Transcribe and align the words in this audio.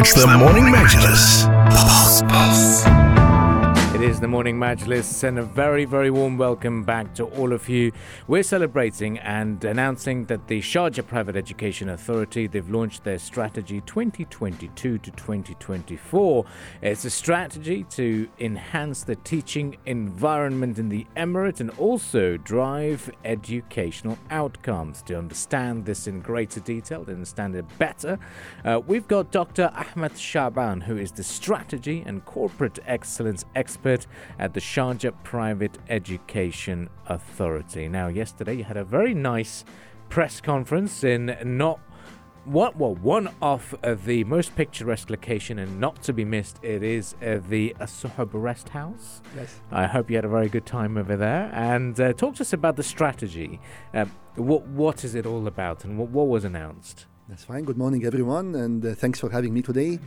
It's 0.00 0.14
the 0.14 0.26
Morning 0.26 0.64
Majlis. 0.64 1.44
Is 4.10 4.18
the 4.18 4.26
morning 4.26 4.58
Majlis, 4.58 5.22
and 5.22 5.38
a 5.38 5.44
very, 5.44 5.84
very 5.84 6.10
warm 6.10 6.36
welcome 6.36 6.82
back 6.82 7.14
to 7.14 7.26
all 7.26 7.52
of 7.52 7.68
you. 7.68 7.92
We're 8.26 8.42
celebrating 8.42 9.20
and 9.20 9.62
announcing 9.62 10.24
that 10.24 10.48
the 10.48 10.60
Sharjah 10.60 11.06
Private 11.06 11.36
Education 11.36 11.90
Authority 11.90 12.48
they've 12.48 12.68
launched 12.68 13.04
their 13.04 13.20
strategy 13.20 13.80
2022 13.82 14.98
to 14.98 15.10
2024. 15.12 16.44
It's 16.82 17.04
a 17.04 17.10
strategy 17.10 17.84
to 17.90 18.28
enhance 18.40 19.04
the 19.04 19.14
teaching 19.14 19.76
environment 19.86 20.80
in 20.80 20.88
the 20.88 21.06
Emirate 21.16 21.60
and 21.60 21.70
also 21.78 22.36
drive 22.36 23.12
educational 23.24 24.18
outcomes. 24.32 25.02
To 25.02 25.16
understand 25.16 25.86
this 25.86 26.08
in 26.08 26.20
greater 26.20 26.58
detail, 26.58 27.04
to 27.04 27.12
understand 27.12 27.54
it 27.54 27.78
better, 27.78 28.18
uh, 28.64 28.80
we've 28.84 29.06
got 29.06 29.30
Dr. 29.30 29.70
Ahmed 29.72 30.18
Shaban, 30.18 30.80
who 30.80 30.96
is 30.96 31.12
the 31.12 31.22
strategy 31.22 32.02
and 32.04 32.24
corporate 32.24 32.80
excellence 32.86 33.44
expert 33.54 33.99
at 34.38 34.54
the 34.54 34.60
Sharjah 34.60 35.12
Private 35.24 35.78
Education 35.88 36.88
Authority. 37.06 37.88
Now, 37.88 38.08
yesterday 38.08 38.54
you 38.54 38.64
had 38.64 38.76
a 38.76 38.84
very 38.84 39.14
nice 39.14 39.64
press 40.08 40.40
conference 40.40 41.04
in 41.04 41.36
not 41.44 41.80
what 42.44 42.76
well 42.76 42.94
one 42.96 43.28
of 43.42 43.74
uh, 43.84 43.94
the 44.06 44.24
most 44.24 44.56
picturesque 44.56 45.10
location 45.10 45.58
and 45.58 45.78
not 45.78 46.02
to 46.02 46.12
be 46.12 46.24
missed 46.24 46.58
it 46.62 46.82
is 46.82 47.14
uh, 47.22 47.38
the 47.48 47.74
Suhub 47.80 48.30
Rest 48.32 48.70
House. 48.70 49.20
Yes. 49.36 49.60
I 49.70 49.86
hope 49.86 50.10
you 50.10 50.16
had 50.16 50.24
a 50.24 50.28
very 50.28 50.48
good 50.48 50.66
time 50.66 50.96
over 50.96 51.16
there 51.16 51.50
and 51.52 51.98
uh, 52.00 52.12
talk 52.14 52.36
to 52.36 52.42
us 52.42 52.52
about 52.52 52.76
the 52.76 52.82
strategy. 52.82 53.60
Um, 53.94 54.10
what 54.36 54.66
what 54.68 55.04
is 55.04 55.14
it 55.14 55.26
all 55.26 55.46
about 55.46 55.84
and 55.84 55.98
what, 55.98 56.08
what 56.08 56.28
was 56.28 56.44
announced? 56.44 57.06
That's 57.28 57.44
fine. 57.44 57.64
Good 57.64 57.78
morning, 57.78 58.04
everyone, 58.04 58.56
and 58.56 58.84
uh, 58.84 58.94
thanks 58.94 59.20
for 59.20 59.30
having 59.30 59.54
me 59.54 59.62
today. 59.62 60.00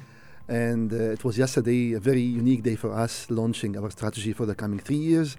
And 0.48 0.92
uh, 0.92 1.12
it 1.12 1.24
was 1.24 1.38
yesterday 1.38 1.94
a 1.94 2.00
very 2.00 2.22
unique 2.22 2.64
day 2.64 2.76
for 2.76 2.92
us 2.94 3.30
launching 3.30 3.78
our 3.78 3.90
strategy 3.90 4.34
for 4.34 4.46
the 4.46 4.56
coming 4.56 4.80
three 4.80 4.98
years. 4.98 5.38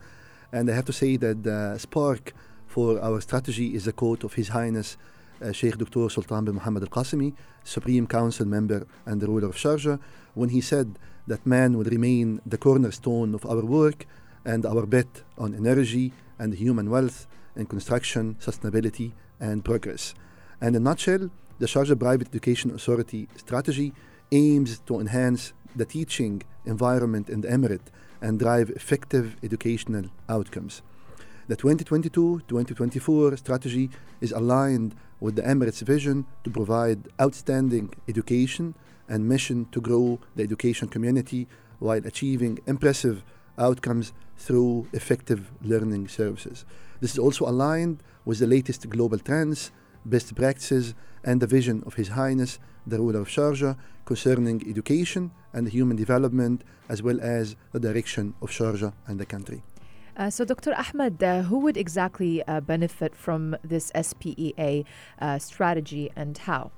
And 0.50 0.70
I 0.70 0.74
have 0.74 0.86
to 0.86 0.92
say 0.92 1.16
that 1.18 1.42
the 1.42 1.76
spark 1.78 2.32
for 2.66 3.00
our 3.00 3.20
strategy 3.20 3.74
is 3.74 3.86
a 3.86 3.92
quote 3.92 4.24
of 4.24 4.34
His 4.34 4.48
Highness 4.48 4.96
uh, 5.42 5.52
Sheikh 5.52 5.76
Dr. 5.76 6.08
Sultan 6.08 6.44
bin 6.44 6.54
Muhammad 6.54 6.84
Al 6.84 6.88
Qasimi, 6.88 7.34
Supreme 7.62 8.06
Council 8.06 8.46
member 8.46 8.86
and 9.04 9.20
the 9.20 9.26
ruler 9.26 9.48
of 9.48 9.56
Sharjah, 9.56 9.98
when 10.34 10.48
he 10.48 10.60
said 10.60 10.98
that 11.26 11.44
man 11.46 11.76
will 11.76 11.84
remain 11.84 12.40
the 12.46 12.58
cornerstone 12.58 13.34
of 13.34 13.44
our 13.46 13.64
work 13.64 14.06
and 14.44 14.64
our 14.64 14.86
bet 14.86 15.22
on 15.38 15.54
energy 15.54 16.12
and 16.38 16.54
human 16.54 16.90
wealth 16.90 17.26
in 17.56 17.66
construction, 17.66 18.36
sustainability, 18.40 19.12
and 19.40 19.64
progress. 19.64 20.14
And 20.60 20.76
in 20.76 20.82
a 20.82 20.84
nutshell, 20.84 21.30
the 21.58 21.66
Sharjah 21.66 21.98
Private 21.98 22.28
Education 22.28 22.70
Authority 22.70 23.28
strategy 23.36 23.92
aims 24.32 24.80
to 24.86 25.00
enhance 25.00 25.52
the 25.76 25.84
teaching 25.84 26.42
environment 26.66 27.28
in 27.28 27.40
the 27.40 27.48
Emirate 27.48 27.88
and 28.20 28.38
drive 28.38 28.70
effective 28.70 29.36
educational 29.42 30.06
outcomes. 30.28 30.82
The 31.46 31.56
2022 31.56 32.42
2024 32.48 33.36
strategy 33.36 33.90
is 34.20 34.32
aligned 34.32 34.94
with 35.20 35.36
the 35.36 35.42
Emirates' 35.42 35.82
vision 35.82 36.24
to 36.42 36.50
provide 36.50 37.08
outstanding 37.20 37.92
education 38.08 38.74
and 39.08 39.28
mission 39.28 39.66
to 39.72 39.80
grow 39.80 40.18
the 40.36 40.42
education 40.42 40.88
community 40.88 41.46
while 41.78 42.00
achieving 42.06 42.60
impressive 42.66 43.22
outcomes 43.58 44.12
through 44.36 44.88
effective 44.92 45.50
learning 45.62 46.08
services. 46.08 46.64
This 47.00 47.12
is 47.12 47.18
also 47.18 47.46
aligned 47.46 48.02
with 48.24 48.38
the 48.38 48.46
latest 48.46 48.88
global 48.88 49.18
trends, 49.18 49.70
best 50.04 50.34
practices, 50.34 50.94
and 51.22 51.40
the 51.40 51.46
vision 51.46 51.82
of 51.86 51.94
His 51.94 52.08
Highness 52.08 52.58
the 52.86 52.98
ruler 52.98 53.20
of 53.20 53.28
Sharjah 53.28 53.76
concerning 54.04 54.62
education 54.68 55.30
and 55.52 55.68
human 55.68 55.96
development 55.96 56.62
as 56.88 57.02
well 57.02 57.20
as 57.20 57.56
the 57.72 57.80
direction 57.80 58.34
of 58.42 58.50
Sharjah 58.50 58.92
and 59.06 59.18
the 59.18 59.26
country. 59.26 59.62
Uh, 60.16 60.30
so, 60.30 60.44
Dr. 60.44 60.74
Ahmed, 60.74 61.22
uh, 61.22 61.42
who 61.42 61.58
would 61.58 61.76
exactly 61.76 62.42
uh, 62.46 62.60
benefit 62.60 63.16
from 63.16 63.56
this 63.64 63.90
SPEA 63.94 64.84
uh, 65.20 65.38
strategy 65.38 66.10
and 66.14 66.38
how? 66.38 66.70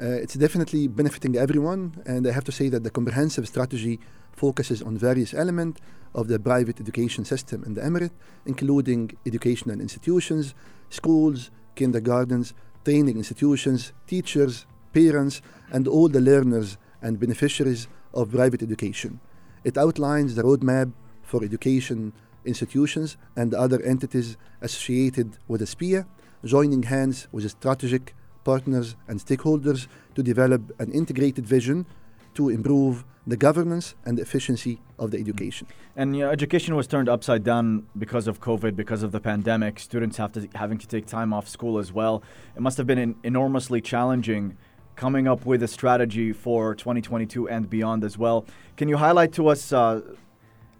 Uh, 0.00 0.06
it's 0.06 0.34
definitely 0.34 0.88
benefiting 0.88 1.36
everyone, 1.36 2.02
and 2.04 2.26
I 2.26 2.32
have 2.32 2.42
to 2.44 2.52
say 2.52 2.68
that 2.70 2.82
the 2.82 2.90
comprehensive 2.90 3.46
strategy 3.46 4.00
focuses 4.32 4.82
on 4.82 4.98
various 4.98 5.34
elements 5.34 5.80
of 6.14 6.26
the 6.26 6.40
private 6.40 6.80
education 6.80 7.24
system 7.24 7.62
in 7.64 7.74
the 7.74 7.80
Emirate, 7.80 8.10
including 8.44 9.12
educational 9.24 9.80
institutions, 9.80 10.54
schools, 10.90 11.50
kindergartens, 11.74 12.54
training 12.84 13.16
institutions, 13.16 13.92
teachers, 14.06 14.66
parents, 14.92 15.42
and 15.70 15.88
all 15.88 16.08
the 16.08 16.20
learners 16.20 16.76
and 17.00 17.18
beneficiaries 17.18 17.88
of 18.14 18.30
private 18.30 18.62
education. 18.62 19.20
It 19.64 19.78
outlines 19.78 20.34
the 20.34 20.42
roadmap 20.42 20.92
for 21.22 21.44
education 21.44 22.12
institutions 22.44 23.16
and 23.36 23.54
other 23.54 23.80
entities 23.82 24.36
associated 24.60 25.38
with 25.48 25.60
the 25.60 25.66
SPEA, 25.66 26.06
joining 26.44 26.82
hands 26.82 27.28
with 27.32 27.48
strategic 27.48 28.14
partners 28.44 28.96
and 29.06 29.20
stakeholders 29.20 29.86
to 30.14 30.22
develop 30.22 30.62
an 30.80 30.90
integrated 30.92 31.46
vision 31.46 31.86
to 32.34 32.48
improve 32.48 33.04
the 33.26 33.36
governance 33.36 33.94
and 34.04 34.18
the 34.18 34.22
efficiency 34.22 34.80
of 34.98 35.10
the 35.12 35.18
education. 35.18 35.66
And 35.96 36.16
you 36.16 36.22
know, 36.22 36.30
education 36.30 36.74
was 36.74 36.86
turned 36.86 37.08
upside 37.08 37.44
down 37.44 37.86
because 37.96 38.26
of 38.26 38.40
COVID, 38.40 38.74
because 38.74 39.02
of 39.02 39.12
the 39.12 39.20
pandemic. 39.20 39.78
Students 39.78 40.16
have 40.16 40.32
to 40.32 40.48
having 40.54 40.78
to 40.78 40.88
take 40.88 41.06
time 41.06 41.32
off 41.32 41.48
school 41.48 41.78
as 41.78 41.92
well. 41.92 42.22
It 42.56 42.62
must 42.62 42.76
have 42.78 42.86
been 42.86 43.16
enormously 43.22 43.80
challenging 43.80 44.56
coming 44.96 45.26
up 45.26 45.46
with 45.46 45.62
a 45.62 45.68
strategy 45.68 46.32
for 46.32 46.74
2022 46.74 47.48
and 47.48 47.70
beyond 47.70 48.04
as 48.04 48.18
well. 48.18 48.44
Can 48.76 48.88
you 48.88 48.96
highlight 48.96 49.32
to 49.34 49.48
us 49.48 49.72
uh, 49.72 50.00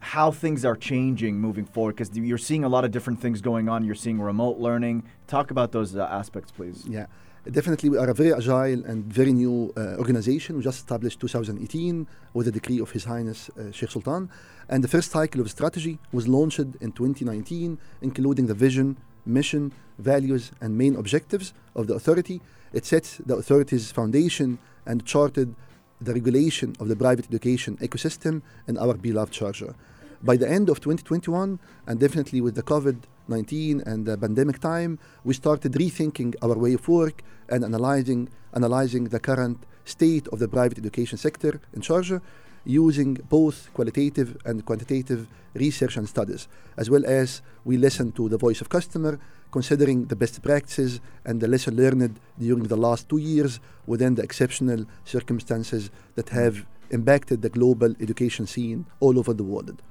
how 0.01 0.31
things 0.31 0.65
are 0.65 0.77
changing 0.77 1.41
moving 1.41 1.65
forward? 1.65 1.97
Because 1.97 2.17
you're 2.17 2.39
seeing 2.39 2.65
a 2.65 2.69
lot 2.69 2.85
of 2.85 2.91
different 2.91 3.21
things 3.21 3.41
going 3.41 3.69
on. 3.69 3.85
You're 3.85 3.95
seeing 3.95 4.21
remote 4.21 4.59
learning. 4.59 5.05
Talk 5.29 5.51
about 5.51 5.73
those 5.73 5.97
uh, 5.97 6.05
aspects, 6.11 6.51
please. 6.51 6.85
Yeah. 6.89 7.07
Definitely, 7.51 7.89
we 7.89 7.99
are 7.99 8.09
a 8.09 8.15
very 8.15 8.33
agile 8.33 8.85
and 8.85 9.05
very 9.05 9.33
new 9.33 9.73
uh, 9.77 9.97
organization. 9.99 10.57
We 10.57 10.63
just 10.63 10.79
established 10.79 11.19
2018 11.19 12.07
with 12.35 12.47
the 12.47 12.53
decree 12.53 12.79
of 12.79 12.93
His 12.93 13.03
Highness 13.03 13.51
uh, 13.59 13.73
Sheikh 13.73 13.91
Sultan. 13.91 14.31
And 14.69 14.85
the 14.85 14.87
first 14.87 15.11
cycle 15.11 15.41
of 15.41 15.51
strategy 15.51 15.99
was 16.13 16.29
launched 16.29 16.61
in 16.61 16.93
2019, 16.93 17.79
including 18.01 18.47
the 18.47 18.55
vision, 18.55 18.97
mission, 19.27 19.73
values, 19.99 20.53
and 20.61 20.79
main 20.79 20.95
objectives 20.95 21.53
of 21.75 21.89
the 21.89 21.95
authority. 21.95 22.41
It 22.73 22.87
sets 22.87 23.17
the 23.27 23.35
authority's 23.35 23.91
foundation 23.91 24.61
and 24.87 25.05
charted 25.05 25.57
the 26.01 26.15
regulation 26.15 26.77
of 26.79 26.87
the 26.87 26.95
private 26.95 27.27
education 27.27 27.77
ecosystem 27.79 28.43
in 28.69 28.79
our 28.79 28.95
beloved 28.95 29.33
Sharjah. 29.33 29.75
By 30.23 30.37
the 30.37 30.49
end 30.49 30.69
of 30.69 30.79
2021, 30.79 31.59
and 31.89 31.99
definitely 31.99 32.41
with 32.41 32.55
the 32.55 32.63
COVID 32.63 32.99
19 33.29 33.83
and 33.87 34.07
the 34.07 34.17
pandemic 34.17 34.59
time, 34.61 34.99
we 35.25 35.35
started 35.35 35.73
rethinking 35.73 36.35
our 36.43 36.57
way 36.57 36.75
of 36.75 36.87
work 36.89 37.23
and 37.49 37.65
analyzing, 37.65 38.29
analyzing 38.55 39.05
the 39.05 39.21
current 39.21 39.59
state 39.85 40.29
of 40.29 40.39
the 40.39 40.49
private 40.49 40.79
education 40.79 41.19
sector 41.19 41.61
in 41.73 41.83
Sharjah 41.83 42.21
using 42.65 43.15
both 43.29 43.73
qualitative 43.75 44.37
and 44.45 44.65
quantitative 44.65 45.27
research 45.55 45.97
and 45.97 46.09
studies, 46.09 46.49
as 46.77 46.89
well 46.89 47.05
as 47.07 47.43
we 47.65 47.77
listen 47.77 48.13
to 48.13 48.29
the 48.29 48.39
voice 48.39 48.61
of 48.61 48.69
customer, 48.69 49.19
considering 49.51 50.07
the 50.07 50.17
best 50.17 50.43
practices 50.43 51.01
and 51.25 51.41
the 51.41 51.49
lesson 51.49 51.77
learned 51.77 52.19
during 52.39 52.65
the 52.65 52.77
last 52.77 53.09
two 53.09 53.19
years 53.19 53.61
within 53.87 54.15
the 54.15 54.23
exceptional 54.23 54.87
circumstances 55.05 55.91
that 56.15 56.31
have 56.31 56.65
impacted 56.91 57.43
the 57.43 57.51
global 57.51 57.95
education 58.01 58.47
scene 58.47 58.87
all 59.01 59.19
over 59.19 59.33
the 59.35 59.45
world. 59.45 59.83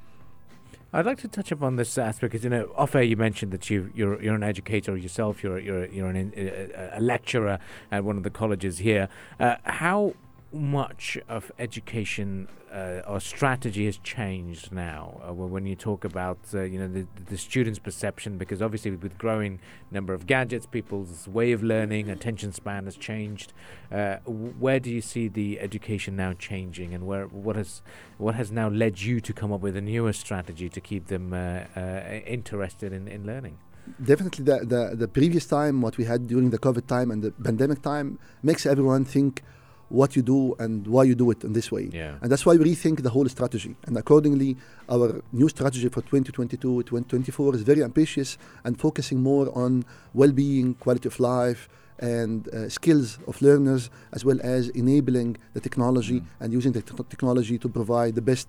I'd 0.94 1.06
like 1.06 1.20
to 1.20 1.28
touch 1.28 1.52
upon 1.52 1.78
this 1.78 1.98
aspect 1.98 2.34
because 2.34 2.44
you 2.44 2.50
know, 2.50 2.72
off 2.76 2.96
air 2.96 3.04
you 3.04 3.16
mentioned 3.16 3.52
that 3.54 3.70
you 3.70 3.92
you're 3.96 4.22
you're 4.22 4.36
an 4.36 4.44
educator 4.44 4.98
yourself. 4.98 5.42
You're 5.44 5.60
you're 5.60 5.86
you're 5.86 6.10
an, 6.10 6.34
a, 6.36 6.98
a 6.98 7.02
lecturer 7.02 7.60
at 7.92 8.04
one 8.04 8.18
of 8.18 8.24
the 8.24 8.30
colleges 8.30 8.80
here. 8.80 9.08
Uh, 9.40 9.56
how 9.64 10.14
much 10.54 11.18
of 11.30 11.52
education 11.60 12.48
uh, 12.72 13.02
or 13.08 13.20
strategy 13.20 13.86
has 13.86 13.98
changed 13.98 14.72
now 14.72 15.22
uh, 15.28 15.34
when 15.34 15.66
you 15.66 15.76
talk 15.76 16.06
about 16.06 16.40
uh, 16.54 16.62
you 16.62 16.80
know 16.80 16.88
the, 16.88 17.06
the 17.26 17.38
students' 17.38 17.80
perception 17.80 18.38
because 18.38 18.62
obviously 18.62 18.92
with 18.92 19.18
growing 19.18 19.60
number 19.92 20.14
of 20.14 20.26
gadgets, 20.26 20.66
people's 20.66 21.28
way 21.28 21.52
of 21.52 21.64
learning, 21.64 22.10
attention 22.10 22.52
span 22.52 22.86
has 22.86 22.96
changed. 22.96 23.54
Uh, 23.92 24.18
where 24.26 24.80
do 24.80 24.90
you 24.90 25.02
see 25.02 25.28
the 25.28 25.60
education 25.60 26.16
now 26.16 26.34
changing, 26.34 26.94
and 26.94 27.06
where 27.06 27.26
what 27.28 27.56
has 27.56 27.82
what 28.18 28.36
has 28.36 28.52
now 28.52 28.70
led 28.70 29.02
you 29.02 29.20
to 29.20 29.34
come 29.34 29.52
up 29.52 29.62
with 29.62 29.76
a 29.76 29.82
newer 29.82 30.14
strategy 30.14 30.70
to 30.70 30.80
keep 30.80 31.08
them 31.08 31.34
uh, 31.34 31.64
uh, 31.76 32.20
interested 32.26 32.94
in, 32.94 33.08
in 33.08 33.26
learning? 33.26 33.58
Definitely, 34.02 34.46
the, 34.46 34.60
the 34.66 34.96
the 34.96 35.08
previous 35.08 35.46
time, 35.46 35.82
what 35.82 35.98
we 35.98 36.06
had 36.06 36.28
during 36.28 36.52
the 36.52 36.60
COVID 36.60 36.88
time 36.88 37.12
and 37.12 37.22
the 37.22 37.32
pandemic 37.32 37.82
time, 37.82 38.20
makes 38.44 38.66
everyone 38.66 39.04
think 39.04 39.44
what 39.92 40.16
you 40.16 40.22
do 40.22 40.56
and 40.60 40.88
why 40.88 41.04
you 41.04 41.16
do 41.16 41.30
it 41.32 41.44
in 41.44 41.54
this 41.54 41.72
way. 41.72 41.90
Yeah. 41.92 42.16
And 42.22 42.32
that's 42.32 42.46
why 42.46 42.56
we 42.56 42.66
rethink 42.74 43.04
the 43.04 43.10
whole 43.10 43.28
strategy. 43.28 43.76
And 43.86 43.98
accordingly, 43.98 44.58
our 44.90 45.22
new 45.32 45.50
strategy 45.50 45.90
for 45.90 46.02
2022 46.02 46.84
2024 46.84 47.56
is 47.56 47.62
very 47.62 47.84
ambitious 47.84 48.38
and 48.64 48.80
focusing 48.80 49.22
more 49.22 49.56
on 49.58 49.86
well 50.14 50.32
being, 50.32 50.76
quality 50.76 51.08
of 51.08 51.20
life, 51.20 51.68
and 52.00 52.48
uh, 52.48 52.68
skills 52.68 53.20
of 53.28 53.40
learners, 53.42 53.90
as 54.12 54.26
well 54.26 54.40
as 54.42 54.70
enabling 54.70 55.38
the 55.54 55.60
technology 55.60 56.24
and 56.40 56.52
using 56.52 56.72
the 56.72 56.82
te- 56.82 57.04
technology 57.10 57.58
to 57.60 57.70
provide 57.70 58.16
the 58.16 58.22
best, 58.22 58.48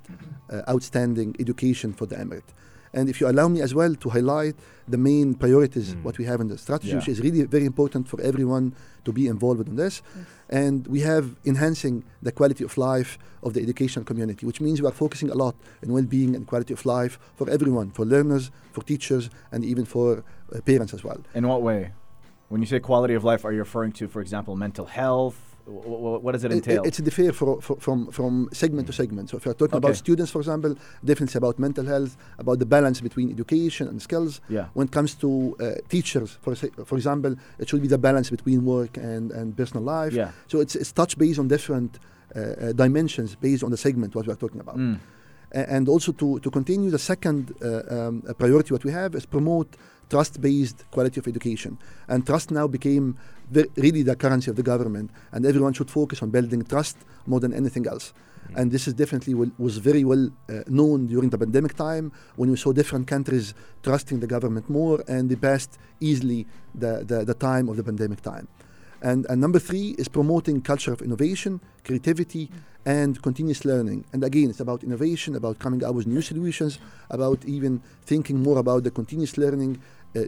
uh, 0.50 0.62
outstanding 0.69 1.37
education 1.39 1.93
for 1.93 2.06
the 2.06 2.17
emirate. 2.17 2.50
And 2.94 3.09
if 3.09 3.21
you 3.21 3.29
allow 3.29 3.49
me 3.49 3.61
as 3.62 3.75
well 3.75 3.94
to 3.94 4.09
highlight 4.11 4.55
the 4.87 4.99
main 4.99 5.35
priorities, 5.35 5.94
Mm. 5.94 6.03
what 6.03 6.19
we 6.19 6.25
have 6.27 6.41
in 6.41 6.49
the 6.49 6.59
strategy, 6.59 6.91
Yeah. 6.91 6.97
which 6.99 7.09
is 7.09 7.21
really 7.21 7.43
very 7.44 7.65
important 7.65 8.09
for 8.09 8.21
everyone 8.21 8.75
to 9.05 9.12
be 9.12 9.27
involved 9.27 9.67
in 9.69 9.77
this. 9.77 10.03
And 10.50 10.87
we 10.87 11.00
have 11.00 11.25
enhancing 11.44 12.05
the 12.23 12.33
quality 12.33 12.65
of 12.65 12.77
life 12.77 13.19
of 13.43 13.55
the 13.55 13.62
educational 13.62 14.05
community, 14.05 14.44
which 14.47 14.61
means 14.61 14.83
we 14.83 14.87
are 14.89 14.93
focusing 14.93 15.31
a 15.31 15.35
lot 15.35 15.55
on 15.83 15.93
well-being 15.93 16.37
and 16.37 16.47
quality 16.47 16.75
of 16.75 16.85
life 16.85 17.19
for 17.35 17.49
everyone, 17.49 17.91
for 17.93 18.05
learners, 18.05 18.50
for 18.73 18.83
teachers, 18.85 19.31
and 19.50 19.65
even 19.65 19.85
for 19.87 20.23
uh, 20.55 20.61
parents 20.61 20.93
as 20.93 21.03
well. 21.03 21.21
In 21.35 21.49
what 21.49 21.62
way? 21.62 21.93
When 22.50 22.61
you 22.61 22.67
say 22.67 22.81
quality 22.81 23.15
of 23.15 23.25
life, 23.25 23.47
are 23.47 23.53
you 23.53 23.61
referring 23.61 23.93
to, 23.93 24.09
for 24.09 24.21
example, 24.21 24.55
mental 24.56 24.85
health? 24.85 25.52
What 25.67 26.32
does 26.32 26.44
it 26.44 26.50
It- 26.53 26.56
entail? 26.56 26.82
it's 26.85 26.99
differ 26.99 27.32
for, 27.32 27.61
for, 27.61 27.76
from 27.79 28.06
from 28.11 28.49
segment 28.53 28.87
to 28.88 28.93
segment. 28.93 29.31
So 29.31 29.37
if 29.37 29.44
you're 29.44 29.55
talking 29.55 29.76
Okay. 29.76 29.87
about 29.87 29.97
students, 29.97 30.31
for 30.32 30.41
example, 30.41 30.75
definitely 31.05 31.38
about 31.38 31.59
mental 31.59 31.85
health, 31.87 32.17
about 32.38 32.59
the 32.59 32.67
balance 32.67 33.00
between 33.00 33.31
education 33.31 33.88
and 33.88 34.00
skills. 34.03 34.41
yeah. 34.49 34.67
When 34.75 34.87
it 34.88 34.93
comes 34.93 35.14
to 35.17 35.29
uh, 35.61 35.75
teachers, 35.88 36.31
for 36.43 36.55
for 36.85 36.97
example, 36.97 37.32
it 37.59 37.69
should 37.69 37.82
be 37.82 37.88
the 37.88 37.99
balance 37.99 38.29
between 38.31 38.64
work 38.64 38.97
and, 38.97 39.31
and 39.32 39.56
personal 39.56 39.85
life. 39.85 40.12
Yeah. 40.12 40.31
So 40.49 40.61
it's 40.61 40.75
it's 40.75 40.93
touch 40.93 41.17
based 41.17 41.38
on 41.38 41.49
different 41.49 41.99
uh, 41.99 42.41
uh, 42.41 42.73
dimensions 42.73 43.37
based 43.37 43.62
on 43.65 43.70
the 43.70 43.76
segment 43.76 44.15
what 44.15 44.26
we 44.26 44.32
are 44.32 44.41
talking 44.44 44.61
about. 44.61 44.76
Mm. 44.79 44.99
And 45.55 45.87
also 45.88 46.12
to, 46.12 46.38
to 46.41 46.50
continue 46.50 46.91
the 46.91 46.99
second 46.99 47.53
uh, 47.62 47.82
um, 47.94 48.23
priority 48.38 48.73
what 48.73 48.85
we 48.85 48.91
have 48.93 49.15
is 49.15 49.26
promote 49.26 49.76
trust-based 50.12 50.79
quality 50.94 51.19
of 51.20 51.26
education. 51.26 51.73
And 52.11 52.19
trust 52.31 52.50
now 52.50 52.67
became 52.69 53.06
ve- 53.50 53.70
really 53.85 54.03
the 54.03 54.17
currency 54.25 54.49
of 54.53 54.56
the 54.61 54.62
government. 54.73 55.11
And 55.32 55.41
everyone 55.47 55.73
should 55.73 55.91
focus 55.91 56.23
on 56.23 56.29
building 56.37 56.62
trust 56.75 56.99
more 57.26 57.41
than 57.41 57.53
anything 57.55 57.87
else. 57.93 58.12
And 58.55 58.70
this 58.70 58.87
is 58.88 58.94
definitely 58.94 59.35
will, 59.35 59.53
was 59.56 59.79
very 59.79 60.05
well 60.05 60.25
uh, 60.29 60.61
known 60.79 61.06
during 61.06 61.31
the 61.31 61.38
pandemic 61.38 61.75
time 61.75 62.12
when 62.37 62.50
we 62.50 62.56
saw 62.56 62.73
different 62.73 63.06
countries 63.06 63.55
trusting 63.82 64.20
the 64.20 64.26
government 64.26 64.69
more 64.69 65.03
and 65.09 65.31
they 65.31 65.37
passed 65.37 65.79
easily 66.00 66.47
the, 66.75 66.93
the, 67.11 67.25
the 67.25 67.35
time 67.35 67.69
of 67.70 67.76
the 67.79 67.85
pandemic 67.85 68.20
time. 68.20 68.47
And, 69.00 69.26
and 69.31 69.41
number 69.41 69.58
three 69.58 69.97
is 69.99 70.08
promoting 70.08 70.61
culture 70.61 70.93
of 70.93 71.03
innovation, 71.03 71.61
creativity, 71.82 72.50
and 72.85 73.20
continuous 73.23 73.65
learning. 73.65 74.05
And 74.12 74.23
again, 74.25 74.50
it's 74.50 74.61
about 74.61 74.85
innovation, 74.85 75.35
about 75.35 75.58
coming 75.58 75.82
up 75.85 75.94
with 75.94 76.06
new 76.06 76.23
solutions, 76.23 76.79
about 77.11 77.44
even 77.44 77.82
thinking 78.05 78.43
more 78.43 78.58
about 78.58 78.85
the 78.85 78.91
continuous 78.91 79.37
learning 79.38 79.81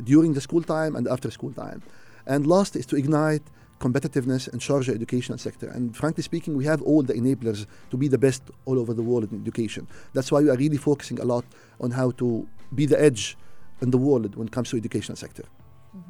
during 0.04 0.34
the 0.34 0.40
school 0.40 0.62
time 0.62 0.96
and 0.96 1.06
after 1.08 1.31
school 1.31 1.52
time. 1.52 1.82
And 2.26 2.46
last 2.46 2.76
is 2.76 2.86
to 2.86 2.96
ignite 2.96 3.42
competitiveness 3.81 4.50
and 4.50 4.60
charge 4.60 4.86
the 4.86 4.94
educational 4.94 5.38
sector. 5.38 5.69
And 5.69 5.96
frankly 5.96 6.22
speaking, 6.22 6.56
we 6.56 6.64
have 6.64 6.81
all 6.82 7.02
the 7.02 7.14
enablers 7.14 7.66
to 7.90 7.96
be 7.96 8.08
the 8.08 8.19
best 8.19 8.42
all 8.64 8.78
over 8.78 8.94
the 8.94 9.02
world 9.02 9.31
in 9.31 9.40
education. 9.42 9.86
That's 10.14 10.32
why 10.32 10.40
we 10.40 10.50
are 10.50 10.56
really 10.56 10.78
focusing 10.78 11.19
a 11.20 11.25
lot 11.25 11.44
on 11.81 11.90
how 11.90 12.12
to 12.12 12.46
be 12.75 12.86
the 12.86 13.00
edge 13.00 13.36
in 13.81 13.90
the 13.90 13.98
world 13.98 14.36
when 14.36 14.46
it 14.48 14.52
comes 14.52 14.70
to 14.70 14.76
educational 14.76 15.16
sector. 15.16 15.44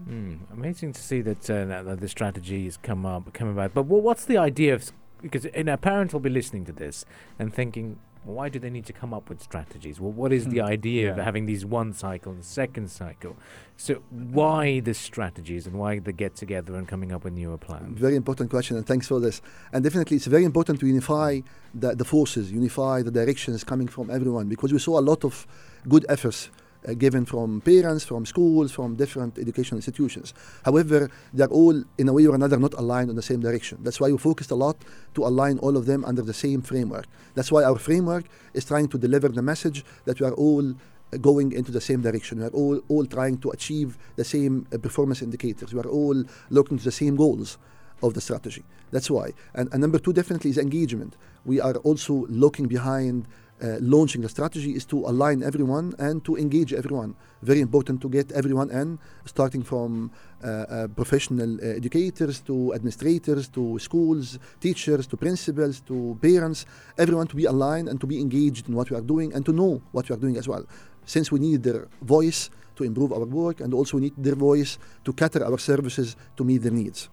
Mm, 0.09 0.39
amazing 0.53 0.93
to 0.93 1.03
see 1.03 1.21
that, 1.21 1.51
uh, 1.51 1.65
that 1.67 1.85
that 1.85 2.01
the 2.01 2.09
strategy 2.09 2.65
has 2.65 2.79
come 2.79 3.05
up, 3.05 3.31
come 3.35 3.49
about. 3.49 3.75
But 3.75 3.85
wha- 3.85 3.99
what's 3.99 4.25
the 4.25 4.39
idea 4.39 4.75
of? 4.75 4.91
Because 5.21 5.45
you 5.45 5.65
know, 5.65 5.77
parents 5.77 6.15
will 6.15 6.21
be 6.21 6.31
listening 6.31 6.65
to 6.67 6.73
this 6.73 7.05
and 7.39 7.53
thinking, 7.53 7.99
why 8.25 8.49
do 8.49 8.59
they 8.59 8.71
need 8.71 8.87
to 8.87 8.93
come 8.93 9.13
up 9.13 9.29
with 9.29 9.41
strategies? 9.43 10.01
Well, 10.01 10.13
what 10.13 10.33
is 10.33 10.47
the 10.47 10.61
Hmm, 10.61 10.67
idea 10.67 11.13
of 11.13 11.19
having 11.19 11.47
these 11.47 11.65
one 11.65 11.93
cycle 11.93 12.33
and 12.33 12.45
second 12.45 12.91
cycle? 12.91 13.37
So 13.77 14.03
why 14.11 14.81
the 14.81 14.95
strategies 14.95 15.67
and 15.67 15.77
why 15.79 15.99
the 15.99 16.13
get 16.13 16.35
together 16.35 16.75
and 16.77 16.89
coming 16.89 17.13
up 17.13 17.25
with 17.25 17.35
newer 17.35 17.59
plans? 17.59 17.99
Very 17.99 18.17
important 18.17 18.51
question, 18.51 18.77
and 18.77 18.87
thanks 18.87 19.07
for 19.09 19.21
this. 19.21 19.43
And 19.73 19.83
definitely, 19.85 20.17
it's 20.17 20.27
very 20.27 20.45
important 20.45 20.81
to 20.81 20.87
unify 20.87 21.41
the, 21.75 21.95
the 21.95 22.05
forces, 22.05 22.51
unify 22.53 23.03
the 23.03 23.11
directions 23.11 23.65
coming 23.65 23.89
from 23.89 24.11
everyone, 24.11 24.49
because 24.49 24.73
we 24.73 24.79
saw 24.79 24.99
a 24.99 25.05
lot 25.11 25.25
of 25.25 25.47
good 25.89 26.07
efforts 26.09 26.51
given 26.93 27.25
from 27.25 27.63
parents, 27.63 28.05
from 28.05 28.27
schools, 28.27 28.71
from 28.71 28.95
different 28.95 29.39
educational 29.39 29.79
institutions. 29.79 30.35
However, 30.65 31.11
they're 31.33 31.49
all, 31.49 31.83
in 31.97 32.09
a 32.09 32.13
way 32.13 32.27
or 32.27 32.35
another, 32.35 32.59
not 32.59 32.75
aligned 32.75 33.09
in 33.09 33.17
the 33.17 33.23
same 33.23 33.41
direction. 33.41 33.79
That's 33.83 34.01
why 34.01 34.11
we 34.11 34.19
focused 34.19 34.51
a 34.51 34.55
lot 34.55 34.77
to 35.15 35.25
align 35.25 35.59
all 35.59 35.77
of 35.77 35.87
them 35.87 36.05
under 36.05 36.23
the 36.23 36.35
same 36.35 36.61
framework. 36.61 37.07
That's 37.35 37.51
why 37.51 37.65
our 37.65 37.79
framework 37.79 38.27
is 38.53 38.65
trying 38.65 38.89
to 38.89 38.99
deliver 38.99 39.29
the 39.29 39.43
message 39.43 39.85
that 40.05 40.21
we 40.21 40.27
are 40.27 40.35
all 40.35 40.71
uh, 40.71 41.17
going 41.17 41.53
into 41.53 41.73
the 41.73 41.81
same 41.81 42.03
direction. 42.03 42.39
We 42.39 42.45
are 42.45 42.51
all, 42.51 42.81
all 42.89 43.07
trying 43.07 43.39
to 43.39 43.51
achieve 43.51 43.97
the 44.17 44.25
same 44.25 44.67
uh, 44.73 44.79
performance 44.79 45.23
indicators. 45.23 45.73
We 45.73 45.81
are 45.81 45.89
all 45.89 46.25
looking 46.51 46.77
to 46.79 46.85
the 46.85 46.93
same 46.93 47.17
goals 47.17 47.57
of 48.03 48.13
the 48.13 48.21
strategy. 48.21 48.65
That's 48.91 49.11
why. 49.11 49.33
And, 49.55 49.69
and 49.73 49.81
number 49.81 49.99
two 49.99 50.13
definitely 50.13 50.51
is 50.51 50.59
engagement. 50.59 51.17
We 51.45 51.61
are 51.61 51.75
also 51.77 52.27
looking 52.29 52.67
behind 52.67 53.27
uh, 53.63 53.77
launching 53.81 54.21
the 54.21 54.29
strategy 54.29 54.73
is 54.75 54.85
to 54.87 54.99
align 55.07 55.43
everyone 55.43 55.95
and 55.99 56.25
to 56.25 56.37
engage 56.37 56.73
everyone. 56.73 57.15
Very 57.43 57.61
important 57.61 58.01
to 58.03 58.09
get 58.09 58.33
everyone 58.33 58.71
in, 58.71 58.99
starting 59.27 59.63
from 59.63 60.11
uh, 60.43 60.49
uh, 60.49 60.89
professional 60.89 61.57
uh, 61.61 61.77
educators 61.77 62.41
to 62.41 62.75
administrators 62.75 63.49
to 63.49 63.79
schools, 63.79 64.39
teachers 64.61 65.07
to 65.07 65.17
principals 65.17 65.81
to 65.83 66.19
parents, 66.21 66.67
everyone 66.99 67.27
to 67.27 67.37
be 67.37 67.45
aligned 67.45 67.89
and 67.89 68.01
to 68.01 68.07
be 68.07 68.21
engaged 68.21 68.69
in 68.69 68.75
what 68.75 68.91
we 68.91 68.97
are 68.97 69.03
doing 69.03 69.33
and 69.33 69.47
to 69.47 69.53
know 69.53 69.81
what 69.93 70.09
we 70.09 70.15
are 70.15 70.19
doing 70.19 70.37
as 70.37 70.49
well. 70.49 70.65
Since 71.05 71.31
we 71.31 71.39
need 71.39 71.63
their 71.63 71.89
voice 72.03 72.51
to 72.77 72.85
improve 72.85 73.13
our 73.13 73.25
work 73.25 73.61
and 73.61 73.73
also 73.73 73.99
we 73.99 74.05
need 74.05 74.15
their 74.17 74.35
voice 74.35 74.79
to 75.05 75.13
cater 75.13 75.45
our 75.45 75.59
services 75.59 76.17
to 76.37 76.45
meet 76.45 76.59
their 76.59 76.73
needs. 76.73 77.09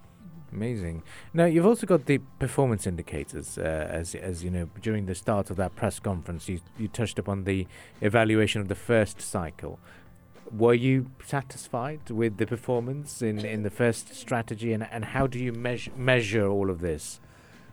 Amazing. 0.54 1.04
Now 1.34 1.46
you've 1.46 1.66
also 1.66 1.88
got 1.88 2.06
the 2.06 2.20
performance 2.40 2.86
indicators, 2.86 3.58
uh, 3.58 3.62
as 3.62 4.16
as 4.16 4.44
you 4.44 4.50
know. 4.50 4.70
During 4.82 5.06
the 5.06 5.16
start 5.16 5.50
of 5.50 5.56
that 5.58 5.76
press 5.76 6.00
conference, 6.00 6.50
you 6.50 6.60
you 6.78 6.88
touched 6.88 7.18
upon 7.18 7.46
the 7.46 7.68
evaluation 8.02 8.62
of 8.62 8.68
the 8.68 8.76
first 8.76 9.22
cycle. 9.22 9.80
Were 10.52 10.74
you 10.74 11.10
satisfied 11.26 12.10
with 12.10 12.36
the 12.36 12.46
performance 12.46 13.22
in, 13.22 13.46
in 13.46 13.64
the 13.64 13.70
first 13.70 14.14
strategy, 14.14 14.74
and, 14.74 14.86
and 14.92 15.06
how 15.06 15.26
do 15.26 15.40
you 15.40 15.54
measure 15.54 15.92
measure 15.96 16.48
all 16.48 16.70
of 16.70 16.82
this? 16.82 17.22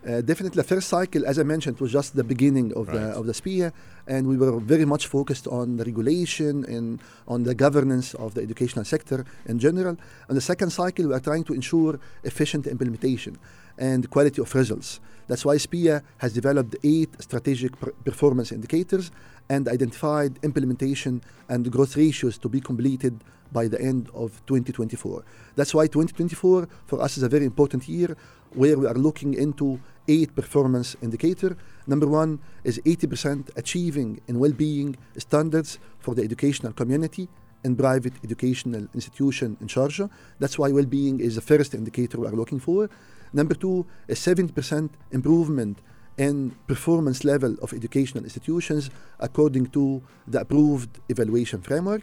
Uh, 0.09 0.23
definitely, 0.23 0.57
the 0.57 0.69
first 0.75 0.89
cycle, 0.89 1.23
as 1.27 1.39
I 1.39 1.43
mentioned, 1.43 1.79
was 1.81 1.93
just 1.93 2.17
the 2.17 2.25
beginning 2.25 2.73
of 2.75 2.89
Right. 2.89 2.95
the 2.99 3.19
of 3.21 3.27
the 3.27 3.35
SPEA, 3.35 3.73
and 4.07 4.27
we 4.27 4.37
were 4.43 4.59
very 4.75 4.87
much 4.87 5.05
focused 5.07 5.47
on 5.59 5.77
the 5.79 5.85
regulation 5.85 6.65
and 6.65 6.87
on 7.27 7.43
the 7.49 7.55
governance 7.55 8.09
of 8.15 8.33
the 8.35 8.41
educational 8.49 8.85
sector 8.87 9.19
in 9.51 9.59
general. 9.59 9.97
And 10.29 10.35
the 10.41 10.47
second 10.53 10.71
cycle, 10.71 11.05
we 11.09 11.15
are 11.19 11.25
trying 11.31 11.45
to 11.45 11.53
ensure 11.53 11.93
efficient 12.31 12.67
implementation 12.67 13.35
and 13.77 14.09
quality 14.09 14.41
of 14.41 14.49
results. 14.55 14.99
That's 15.29 15.45
why 15.45 15.57
SPEA 15.57 16.03
has 16.19 16.33
developed 16.33 16.77
eight 16.83 17.11
strategic 17.21 17.79
per- 17.79 17.93
performance 18.05 18.51
indicators 18.51 19.11
and 19.49 19.69
identified 19.69 20.39
implementation 20.43 21.23
and 21.49 21.71
growth 21.71 21.97
ratios 21.97 22.39
to 22.39 22.49
be 22.49 22.61
completed 22.61 23.23
by 23.53 23.69
the 23.69 23.81
end 23.81 24.11
of 24.15 24.43
2024. 24.47 25.25
That's 25.57 25.75
why 25.75 25.87
2024 25.87 26.69
for 26.87 27.01
us 27.01 27.17
is 27.17 27.23
a 27.23 27.29
very 27.29 27.45
important 27.45 27.89
year 27.89 28.17
where 28.55 28.79
we 28.79 28.87
are 28.87 28.95
looking 28.95 29.35
into 29.35 29.81
eight 30.09 30.35
performance 30.35 30.97
indicator. 31.03 31.57
Number 31.87 32.07
one 32.07 32.41
is 32.65 32.81
80% 32.85 33.51
achieving 33.57 34.21
in 34.27 34.39
well-being 34.39 34.97
standards 35.17 35.79
for 35.99 36.15
the 36.15 36.23
educational 36.23 36.73
community 36.73 37.29
and 37.65 37.77
private 37.77 38.15
educational 38.25 38.87
institution 38.95 39.57
in 39.61 39.67
Sharjah. 39.67 40.09
That's 40.39 40.59
why 40.59 40.71
well-being 40.71 41.21
is 41.21 41.35
the 41.35 41.41
first 41.41 41.75
indicator 41.75 42.19
we 42.19 42.27
are 42.27 42.33
looking 42.33 42.61
for. 42.61 42.89
Number 43.33 43.55
two 43.55 43.87
a 44.09 44.15
70% 44.15 44.91
improvement 45.13 45.79
in 46.17 46.57
performance 46.67 47.25
level 47.25 47.57
of 47.63 47.73
educational 47.73 48.25
institutions 48.25 48.91
according 49.21 49.67
to 49.67 50.03
the 50.27 50.41
approved 50.41 50.99
evaluation 51.09 51.63
framework. 51.63 52.03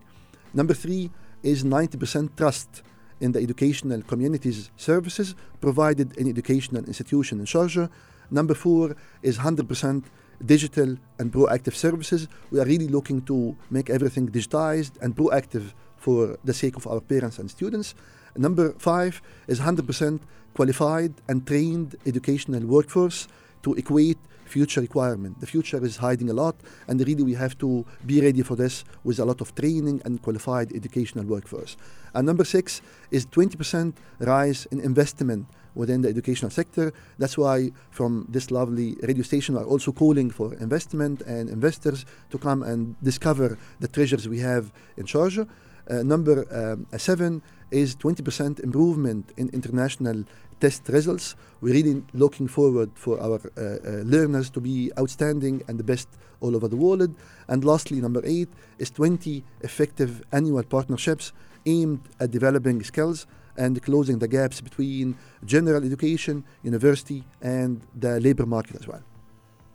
Number 0.54 0.74
three 0.74 1.12
is 1.44 1.64
90% 1.64 2.36
trust 2.38 2.82
in 3.20 3.32
the 3.34 3.40
educational 3.40 4.02
community's 4.02 4.72
services 4.78 5.36
provided 5.62 6.16
in 6.18 6.28
educational 6.30 6.84
institution 6.86 7.40
in 7.40 7.46
Sharjah. 7.46 7.90
Number 8.32 8.54
four 8.54 8.96
is 9.22 9.38
100% 9.38 10.04
digital 10.46 10.98
and 11.20 11.32
proactive 11.32 11.76
services. 11.76 12.28
We 12.52 12.60
are 12.60 12.66
really 12.66 12.88
looking 12.88 13.22
to 13.24 13.56
make 13.70 13.90
everything 13.90 14.30
digitized 14.30 14.94
and 15.02 15.16
proactive 15.16 15.74
for 15.98 16.38
the 16.44 16.54
sake 16.54 16.76
of 16.76 16.88
our 16.88 17.00
parents 17.00 17.40
and 17.40 17.50
students. 17.50 17.96
Number 18.38 18.74
five 18.78 19.22
is 19.48 19.60
100% 19.60 20.20
qualified 20.54 21.14
and 21.28 21.46
trained 21.46 21.96
educational 22.06 22.66
workforce 22.66 23.28
to 23.64 23.74
equate 23.74 24.18
future 24.46 24.82
requirement. 24.82 25.40
The 25.40 25.48
future 25.48 25.84
is 25.84 25.98
hiding 25.98 26.30
a 26.30 26.34
lot, 26.34 26.56
and 26.88 27.00
really 27.06 27.24
we 27.24 27.34
have 27.34 27.58
to 27.60 27.86
be 28.06 28.22
ready 28.22 28.42
for 28.42 28.56
this 28.56 28.86
with 29.04 29.20
a 29.20 29.26
lot 29.26 29.42
of 29.42 29.56
training 29.56 30.02
and 30.06 30.22
qualified 30.22 30.72
educational 30.74 31.26
workforce. 31.26 31.76
And 32.14 32.26
number 32.26 32.46
six 32.46 32.82
is 33.12 33.26
20% 33.26 33.94
rise 34.20 34.68
in 34.72 34.80
investment 34.80 35.48
within 35.74 36.02
the 36.02 36.10
educational 36.10 36.52
sector. 36.52 36.94
That's 37.18 37.38
why 37.38 37.72
from 37.90 38.28
this 38.30 38.50
lovely 38.50 38.96
radio 39.02 39.24
station 39.24 39.58
are 39.58 39.66
also 39.66 39.92
calling 39.92 40.30
for 40.32 40.54
investment 40.56 41.22
and 41.24 41.50
investors 41.50 42.06
to 42.30 42.38
come 42.38 42.64
and 42.64 42.96
discover 43.04 43.58
the 43.80 43.90
treasures 43.90 44.30
we 44.30 44.40
have 44.40 44.72
in 44.96 45.06
Sharjah. 45.06 45.48
Uh, 45.90 46.04
number 46.04 46.46
um, 46.52 46.88
seven 46.98 47.42
is 47.72 47.96
20% 47.96 48.60
improvement 48.64 49.32
in 49.38 49.50
international 49.50 50.24
test 50.60 50.88
results. 50.90 51.36
We're 51.62 51.74
really 51.74 52.04
looking 52.14 52.48
forward 52.48 52.92
for 52.96 53.20
our 53.20 53.40
uh, 53.58 53.62
uh, 53.62 54.04
learners 54.04 54.50
to 54.52 54.62
be 54.62 54.92
outstanding 54.98 55.64
and 55.68 55.78
the 55.78 55.84
best 55.84 56.08
all 56.42 56.56
over 56.56 56.68
the 56.68 56.76
world. 56.76 57.14
And 57.48 57.64
lastly, 57.64 58.02
number 58.02 58.22
eight 58.26 58.50
is 58.80 58.92
20 58.92 59.44
effective 59.62 60.24
annual 60.32 60.64
partnerships 60.64 61.34
aimed 61.66 62.02
at 62.20 62.32
developing 62.32 62.84
skills 62.84 63.28
and 63.58 63.82
closing 63.82 64.20
the 64.20 64.28
gaps 64.28 64.62
between 64.62 65.18
general 65.46 65.84
education, 65.84 66.44
university, 66.64 67.24
and 67.42 67.82
the 67.96 68.20
labor 68.20 68.46
market 68.46 68.76
as 68.76 68.88
well. 68.88 69.02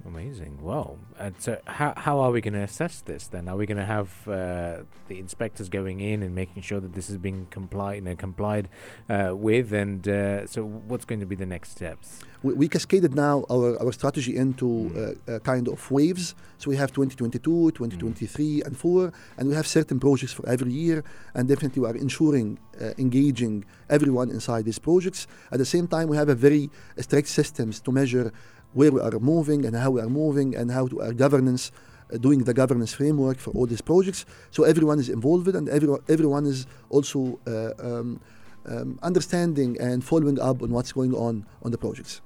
Amazing. 0.06 0.58
Well, 0.62 0.98
and 1.18 1.34
so 1.38 1.60
how, 1.66 1.92
how 1.96 2.20
are 2.20 2.30
we 2.30 2.40
going 2.40 2.54
to 2.54 2.62
assess 2.62 3.02
this 3.02 3.26
then? 3.26 3.48
Are 3.48 3.56
we 3.56 3.66
going 3.66 3.76
to 3.76 3.84
have 3.84 4.08
uh, 4.26 4.78
the 5.08 5.18
inspectors 5.18 5.68
going 5.68 6.00
in 6.00 6.22
and 6.22 6.34
making 6.34 6.62
sure 6.62 6.80
that 6.80 6.94
this 6.94 7.10
is 7.10 7.18
being 7.18 7.46
complied 7.50 8.02
and 8.02 8.18
complied 8.18 8.68
uh, 9.10 9.32
with? 9.34 9.72
And 9.74 10.08
uh, 10.08 10.46
so, 10.46 10.64
what's 10.64 11.04
going 11.04 11.20
to 11.20 11.26
be 11.26 11.36
the 11.36 11.44
next 11.44 11.72
steps? 11.72 12.20
We, 12.42 12.54
we 12.54 12.68
cascaded 12.68 13.14
now 13.14 13.44
our, 13.50 13.78
our 13.82 13.92
strategy 13.92 14.36
into 14.36 15.16
uh, 15.28 15.38
kind 15.40 15.68
of 15.68 15.90
waves. 15.90 16.34
So 16.56 16.70
we 16.70 16.76
have 16.76 16.92
2022, 16.92 17.72
2023, 17.72 18.62
and 18.62 18.76
4, 18.76 19.12
and 19.36 19.48
we 19.48 19.54
have 19.54 19.66
certain 19.66 20.00
projects 20.00 20.32
for 20.32 20.48
every 20.48 20.72
year. 20.72 21.04
And 21.34 21.46
definitely, 21.46 21.82
we 21.82 21.88
are 21.88 21.96
ensuring 21.96 22.58
uh, 22.80 22.92
engaging 22.96 23.66
everyone 23.90 24.30
inside 24.30 24.64
these 24.64 24.78
projects. 24.78 25.26
At 25.52 25.58
the 25.58 25.66
same 25.66 25.86
time, 25.86 26.08
we 26.08 26.16
have 26.16 26.30
a 26.30 26.34
very 26.34 26.70
strict 26.98 27.28
systems 27.28 27.80
to 27.80 27.92
measure 27.92 28.32
where 28.72 28.90
we 28.92 29.00
are 29.00 29.10
moving 29.18 29.64
and 29.64 29.76
how 29.76 29.90
we 29.90 30.00
are 30.00 30.08
moving 30.08 30.54
and 30.56 30.70
how 30.70 30.86
to 30.86 31.00
our 31.02 31.12
governance 31.12 31.72
uh, 32.12 32.16
doing 32.18 32.44
the 32.44 32.54
governance 32.54 32.92
framework 32.92 33.38
for 33.38 33.50
all 33.52 33.66
these 33.66 33.80
projects. 33.80 34.24
So 34.50 34.64
everyone 34.64 34.98
is 34.98 35.08
involved 35.08 35.48
and 35.48 35.68
everyone, 35.68 36.00
everyone 36.08 36.46
is 36.46 36.66
also 36.88 37.38
uh, 37.46 37.72
um, 37.78 38.20
um, 38.66 38.98
understanding 39.02 39.76
and 39.80 40.04
following 40.04 40.38
up 40.38 40.62
on 40.62 40.70
what's 40.70 40.92
going 40.92 41.14
on 41.14 41.46
on 41.62 41.70
the 41.70 41.78
projects 41.78 42.20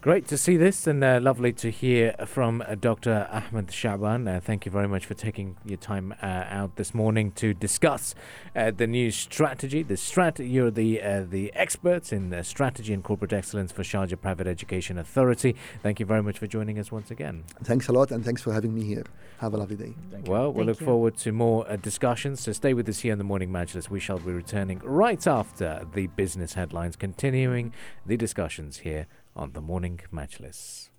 Great 0.00 0.28
to 0.28 0.38
see 0.38 0.56
this 0.56 0.86
and 0.86 1.02
uh, 1.02 1.18
lovely 1.20 1.52
to 1.52 1.72
hear 1.72 2.14
from 2.24 2.62
uh, 2.62 2.76
Dr. 2.76 3.26
Ahmed 3.32 3.72
Shaban. 3.72 4.28
Uh, 4.28 4.38
thank 4.40 4.64
you 4.64 4.70
very 4.70 4.86
much 4.86 5.04
for 5.04 5.14
taking 5.14 5.56
your 5.64 5.76
time 5.76 6.14
uh, 6.22 6.44
out 6.48 6.76
this 6.76 6.94
morning 6.94 7.32
to 7.32 7.52
discuss 7.52 8.14
uh, 8.54 8.70
the 8.70 8.86
new 8.86 9.10
strategy. 9.10 9.82
The 9.82 9.94
strat- 9.94 10.38
you're 10.38 10.70
the 10.70 11.02
uh, 11.02 11.24
the 11.28 11.52
experts 11.52 12.12
in 12.12 12.44
strategy 12.44 12.94
and 12.94 13.02
corporate 13.02 13.32
excellence 13.32 13.72
for 13.72 13.82
Sharjah 13.82 14.20
Private 14.20 14.46
Education 14.46 14.98
Authority. 14.98 15.56
Thank 15.82 15.98
you 15.98 16.06
very 16.06 16.22
much 16.22 16.38
for 16.38 16.46
joining 16.46 16.78
us 16.78 16.92
once 16.92 17.10
again. 17.10 17.42
Thanks 17.64 17.88
a 17.88 17.92
lot 17.92 18.12
and 18.12 18.24
thanks 18.24 18.40
for 18.40 18.52
having 18.52 18.72
me 18.72 18.84
here. 18.84 19.04
Have 19.38 19.52
a 19.54 19.56
lovely 19.56 19.76
day. 19.76 19.94
Well, 20.26 20.52
we'll 20.52 20.66
look 20.66 20.78
you. 20.78 20.86
forward 20.86 21.16
to 21.18 21.32
more 21.32 21.64
discussions. 21.78 22.40
So 22.40 22.52
stay 22.52 22.72
with 22.72 22.88
us 22.88 23.00
here 23.00 23.10
in 23.10 23.18
the 23.18 23.24
Morning 23.24 23.50
Majlis. 23.50 23.90
We 23.90 23.98
shall 23.98 24.20
be 24.20 24.30
returning 24.30 24.80
right 24.84 25.26
after 25.26 25.84
the 25.92 26.06
business 26.06 26.54
headlines, 26.54 26.94
continuing 26.94 27.72
the 28.06 28.16
discussions 28.16 28.78
here 28.78 29.08
on 29.38 29.52
the 29.52 29.60
Morning 29.60 30.00
Majlis. 30.12 30.90